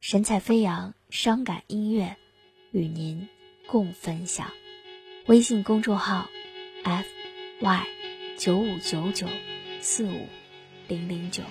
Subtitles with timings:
[0.00, 2.16] 神采飞扬，伤感音乐，
[2.72, 3.28] 与您
[3.66, 4.50] 共分享。
[5.26, 6.26] 微信公众号
[6.82, 7.06] ：f
[7.60, 7.86] y
[8.38, 9.26] 九五九九
[9.82, 10.26] 四五
[10.88, 11.42] 零零九。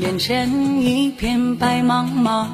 [0.00, 2.48] 眼前一片白茫茫，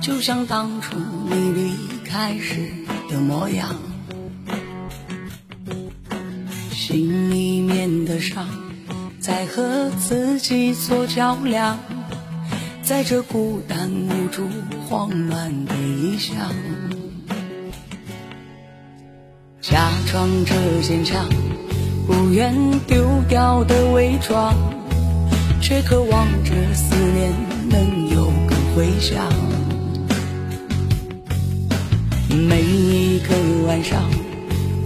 [0.00, 0.96] 就像当初
[1.28, 2.70] 你离开时
[3.10, 3.74] 的模样。
[6.70, 8.46] 心里面的伤，
[9.18, 11.80] 在和自己做较量，
[12.80, 14.46] 在这孤单无助、
[14.88, 16.36] 慌乱的异乡，
[19.60, 21.26] 假装着坚强。
[22.06, 22.54] 不愿
[22.86, 24.54] 丢掉的伪装，
[25.68, 27.32] 却渴望着思念
[27.68, 29.26] 能有个回响。
[32.30, 33.34] 每一个
[33.66, 34.00] 晚上，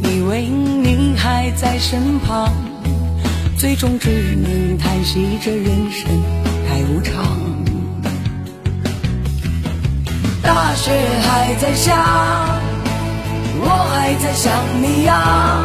[0.05, 2.51] 以为你还在身旁，
[3.59, 6.09] 最终只能叹息这人生
[6.67, 7.27] 太无常。
[10.43, 12.59] 大雪还在下，
[13.61, 14.51] 我还在想
[14.81, 15.63] 你呀。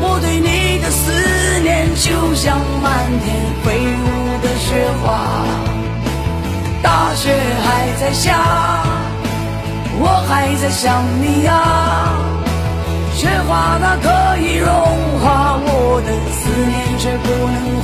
[0.00, 1.12] 我对你的思
[1.60, 3.36] 念，就像漫天
[8.12, 8.38] 下，
[9.98, 12.16] 我还在想你啊。
[13.14, 14.68] 雪花它可以融
[15.20, 17.79] 化我的思念，却不能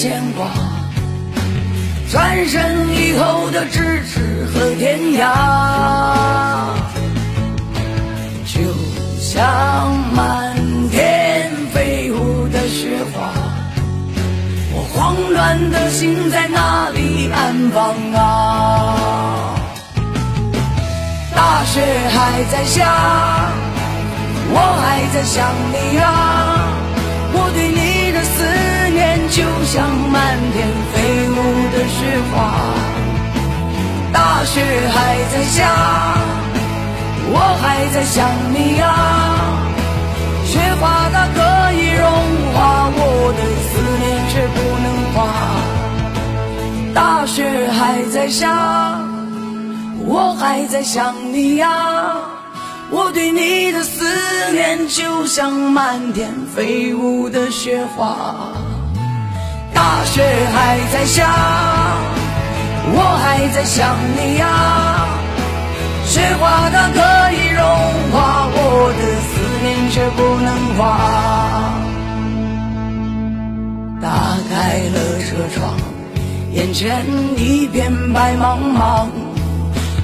[0.00, 0.48] 牵挂，
[2.10, 5.28] 转身以后的咫尺和天涯，
[8.46, 8.62] 就
[9.20, 10.56] 像漫
[10.88, 13.30] 天飞舞的雪花，
[14.72, 19.54] 我慌乱的心在哪里安放啊？
[21.36, 23.50] 大雪还在下，
[24.48, 26.49] 我还在想你啊，
[29.30, 31.34] 就像漫天飞舞
[31.72, 31.98] 的雪
[32.32, 32.34] 花，
[34.12, 34.60] 大雪
[34.92, 35.58] 还在下，
[37.32, 38.86] 我还在想你啊。
[40.44, 41.38] 雪花它可
[41.74, 42.02] 以融
[42.52, 43.70] 化我的思
[44.00, 45.16] 念，却不能化。
[46.92, 48.98] 大雪还在下，
[50.04, 51.68] 我还在想你呀。
[52.90, 54.04] 我对你的思
[54.52, 58.48] 念，就像漫天飞舞的雪花。
[59.80, 61.32] 大雪还在下，
[62.92, 64.44] 我还在想你呀。
[66.04, 67.00] 雪花它可
[67.32, 67.64] 以融
[68.12, 69.32] 化我的思
[69.62, 70.80] 念，却不能化。
[74.02, 74.52] 打开
[74.92, 75.72] 了车窗，
[76.52, 77.02] 眼前
[77.38, 79.08] 一片白茫茫，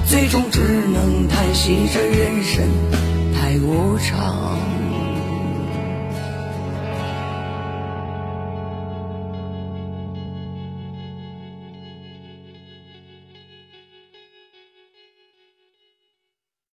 [0.07, 2.65] 最终只能叹息这人生
[3.35, 4.57] 太无常。